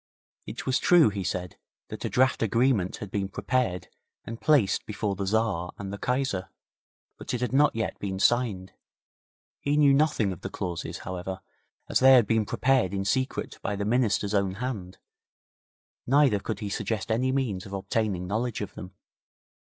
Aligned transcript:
It 0.47 0.65
was 0.65 0.79
true, 0.79 1.09
he 1.11 1.23
said, 1.23 1.57
that 1.89 2.03
a 2.03 2.09
draft 2.09 2.41
agreement 2.41 2.95
had 2.97 3.11
been 3.11 3.29
prepared 3.29 3.87
and 4.25 4.41
placed 4.41 4.87
before 4.87 5.13
the 5.15 5.25
Tzar 5.25 5.71
and 5.77 5.93
the 5.93 5.99
Kaiser, 5.99 6.49
but 7.19 7.35
it 7.35 7.41
had 7.41 7.53
not 7.53 7.75
yet 7.75 7.99
been 7.99 8.17
signed. 8.17 8.73
He 9.59 9.77
knew 9.77 9.93
nothing 9.93 10.33
of 10.33 10.41
the 10.41 10.49
clauses, 10.49 10.97
however, 11.05 11.41
as 11.87 11.99
they 11.99 12.13
had 12.13 12.25
been 12.25 12.47
prepared 12.47 12.95
in 12.95 13.05
secret 13.05 13.59
by 13.61 13.75
the 13.75 13.85
Minister's 13.85 14.33
own 14.33 14.55
hand, 14.55 14.97
neither 16.07 16.39
could 16.39 16.61
he 16.61 16.69
suggest 16.69 17.11
any 17.11 17.31
means 17.31 17.67
of 17.67 17.73
obtaining 17.73 18.25
knowledge 18.25 18.61
of 18.61 18.73
them. 18.73 18.95